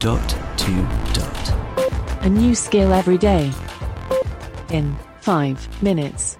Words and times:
Dot 0.00 0.30
to 0.56 0.72
dot. 1.12 2.22
A 2.22 2.28
new 2.30 2.54
skill 2.54 2.94
every 2.94 3.18
day. 3.18 3.52
In 4.70 4.96
five 5.20 5.82
minutes. 5.82 6.38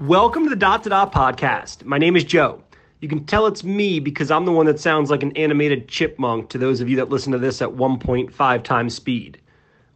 Welcome 0.00 0.44
to 0.44 0.48
the 0.48 0.56
Dot 0.56 0.82
to 0.84 0.88
Dot 0.88 1.12
podcast. 1.12 1.84
My 1.84 1.98
name 1.98 2.16
is 2.16 2.24
Joe. 2.24 2.64
You 3.00 3.10
can 3.10 3.26
tell 3.26 3.46
it's 3.46 3.62
me 3.62 4.00
because 4.00 4.30
I'm 4.30 4.46
the 4.46 4.52
one 4.52 4.64
that 4.64 4.80
sounds 4.80 5.10
like 5.10 5.22
an 5.22 5.36
animated 5.36 5.86
chipmunk 5.86 6.48
to 6.48 6.56
those 6.56 6.80
of 6.80 6.88
you 6.88 6.96
that 6.96 7.10
listen 7.10 7.30
to 7.32 7.38
this 7.38 7.60
at 7.60 7.68
1.5 7.68 8.62
times 8.64 8.94
speed, 8.94 9.38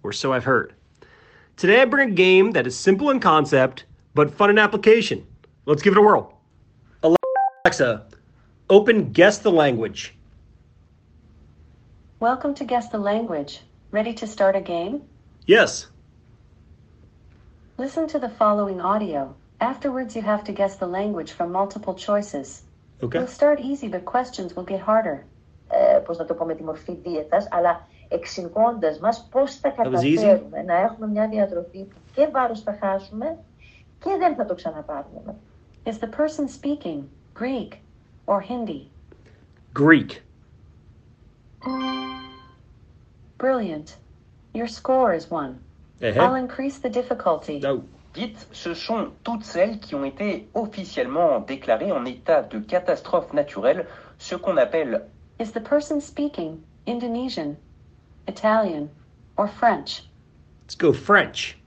or 0.03 0.13
so 0.13 0.35
I've 0.35 0.45
heard. 0.45 0.75
Today 1.57 1.81
I 1.81 1.87
bring 1.87 2.11
a 2.11 2.15
game 2.15 2.51
that 2.51 2.67
is 2.67 2.79
simple 2.79 3.09
in 3.09 3.21
concept 3.21 3.87
but 4.15 4.35
fun 4.35 4.51
in 4.51 4.59
application. 4.59 5.27
Let's 5.65 5.81
give 5.81 5.95
it 5.95 5.99
a 5.99 6.03
whirl. 6.03 6.39
Alexa, 7.03 8.05
open 8.69 9.13
Guess 9.13 9.39
the 9.39 9.51
Language. 9.51 10.13
Welcome 12.20 12.54
to 12.56 12.66
Guess 12.66 12.90
the 12.90 13.00
Language. 13.00 13.62
Ready 13.92 14.14
to 14.14 14.28
start 14.28 14.56
a 14.56 14.62
game? 14.62 15.02
Yes. 15.46 15.88
Listen 17.78 18.08
to 18.08 18.20
the 18.20 18.30
following 18.30 18.80
audio. 18.80 19.36
Afterwards, 19.60 20.16
you 20.16 20.22
have 20.22 20.44
to 20.46 20.52
guess 20.52 20.76
the 20.76 20.88
language 20.88 21.32
from 21.32 21.52
multiple 21.52 21.96
choices. 21.96 22.64
Okay. 23.04 23.18
We'll 23.20 23.28
start 23.28 23.60
easy, 23.60 23.88
but 23.88 24.06
questions 24.06 24.56
will 24.56 24.64
get 24.64 24.82
harder. 24.82 25.26
ε, 25.72 26.00
πώς 26.00 26.18
να 26.18 26.26
το 26.26 26.34
πω, 26.34 26.46
με 26.46 26.56
τη 26.56 26.64
μορφή 26.64 26.96
δίαιτας, 26.96 27.48
αλλά 27.52 27.88
εξηγώντα 28.08 28.98
μας 29.02 29.28
πώς 29.32 29.56
θα 29.56 29.74
was 29.76 29.80
easy. 29.80 30.16
καταφέρουμε 30.16 30.62
να 30.62 30.76
έχουμε 30.76 31.08
μια 31.08 31.28
διατροφή 31.28 31.84
που 31.84 31.98
και 32.14 32.28
βάρος 32.32 32.62
θα 32.62 32.78
χάσουμε 32.82 33.38
και 34.04 34.16
δεν 34.20 34.36
θα 34.36 34.46
το 34.46 34.56
ξαναπάρουμε. 34.56 35.36
Is 35.86 35.98
the 36.00 36.10
person 36.18 36.48
speaking 36.48 37.04
Greek 37.40 37.74
or 38.26 38.40
Hindi? 38.42 38.82
Greek. 39.74 40.10
Brilliant. 43.39 43.97
Your 44.55 44.67
score 44.67 45.13
is 45.15 45.31
one. 45.31 45.61
Eh, 46.01 46.19
I'll 46.19 46.35
increase 46.35 46.79
the 46.79 46.89
difficulty. 46.89 47.61
Oh. 47.65 47.85
Dites, 48.15 48.47
ce 48.53 48.73
sont 48.73 49.13
toutes 49.25 49.45
celles 49.45 49.79
qui 49.79 49.95
ont 49.95 50.05
été 50.05 50.49
officiellement 50.55 51.41
déclarées 51.41 51.93
en 51.93 52.07
état 52.07 52.43
de 52.43 52.59
catastrophe 52.61 53.35
naturelle, 53.35 53.87
ce 54.19 54.35
qu'on 54.37 54.57
appelle 54.57 55.03
Is 55.39 55.53
the 55.53 55.61
person 55.61 56.01
speaking 56.01 56.63
Indonesian, 56.87 57.57
Italian, 58.27 58.89
or 59.37 59.47
French? 59.47 60.05
Let's 60.65 60.75
go 60.75 60.95
French. 60.95 61.59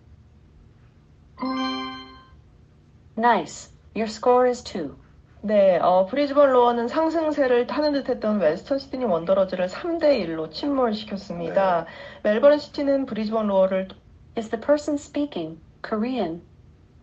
Nice. 3.16 3.69
Your 3.94 4.07
score 4.07 4.47
is 4.47 4.63
two. 4.63 4.95
네, 5.42 5.78
어, 5.78 6.06
브리즈번 6.06 6.52
로어는 6.52 6.88
상승세를 6.88 7.66
타는 7.66 7.92
듯했던 7.92 8.41
웨스턴 8.41 8.78
시드니 8.78 9.05
원더러즈를 9.05 9.69
3대 9.69 10.24
1로 10.27 10.50
침몰시켰습니다. 10.50 11.84
멜버른 12.22 12.58
시티는 12.58 13.05
브리즈번 13.06 13.48
로어를 13.48 13.88
Is 14.36 14.48
the 14.48 14.60
person 14.60 14.94
speaking 14.97 15.58
Korean, 15.83 16.41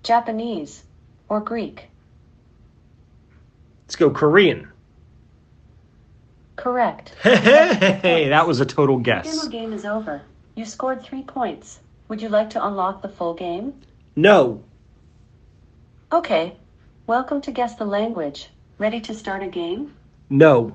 Japanese, 0.03 0.83
or 1.29 1.39
Greek? 1.45 1.89
Let's 3.87 3.95
go 3.95 4.09
Korean. 4.09 4.67
Correct. 6.55 7.13
Hey, 7.23 8.29
that 8.29 8.47
was 8.47 8.59
a 8.59 8.65
total 8.65 8.97
The 8.97 9.03
guess. 9.03 9.37
demo 9.37 9.49
game 9.49 9.73
is 9.73 9.85
over. 9.85 10.21
You 10.55 10.65
scored 10.65 11.01
three 11.03 11.23
points. 11.23 11.79
Would 12.09 12.21
you 12.21 12.29
like 12.29 12.49
to 12.51 12.65
unlock 12.65 13.01
the 13.01 13.09
full 13.09 13.33
game? 13.33 13.73
No. 14.15 14.61
Okay. 16.11 16.57
Welcome 17.06 17.40
to 17.42 17.52
Guess 17.52 17.76
the 17.76 17.84
Language. 17.84 18.48
Ready 18.78 19.00
to 19.02 19.14
start 19.14 19.40
a 19.40 19.46
game? 19.46 19.94
No. 20.28 20.74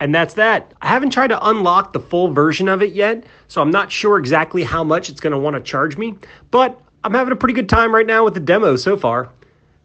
And 0.00 0.14
that's 0.14 0.32
that. 0.34 0.72
I 0.80 0.88
haven't 0.88 1.10
tried 1.10 1.26
to 1.26 1.46
unlock 1.46 1.92
the 1.92 2.00
full 2.00 2.32
version 2.32 2.68
of 2.70 2.80
it 2.82 2.94
yet, 2.94 3.24
so 3.48 3.60
I'm 3.60 3.70
not 3.70 3.92
sure 3.92 4.18
exactly 4.18 4.62
how 4.64 4.82
much 4.82 5.10
it's 5.10 5.20
going 5.20 5.34
to 5.34 5.38
want 5.38 5.56
to 5.56 5.62
charge 5.62 5.98
me, 5.98 6.14
but 6.50 6.80
I'm 7.04 7.12
having 7.12 7.32
a 7.32 7.36
pretty 7.36 7.52
good 7.52 7.68
time 7.68 7.94
right 7.94 8.06
now 8.06 8.24
with 8.24 8.32
the 8.32 8.40
demo 8.40 8.76
so 8.76 8.96
far. 8.96 9.28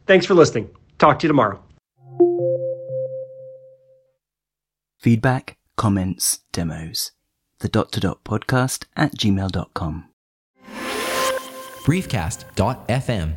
Thanks 0.07 0.25
for 0.25 0.35
listening. 0.35 0.69
Talk 0.99 1.19
to 1.19 1.23
you 1.25 1.27
tomorrow. 1.27 1.61
Feedback, 4.99 5.57
comments, 5.75 6.39
demos. 6.53 7.11
The 7.59 7.67
dot 7.67 7.91
to 7.91 7.99
dot 7.99 8.23
podcast 8.23 8.85
at 8.95 9.17
gmail.com. 9.17 10.05
briefcast.fm 11.83 13.33